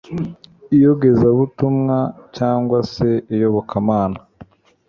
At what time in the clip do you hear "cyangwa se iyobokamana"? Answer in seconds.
2.37-4.19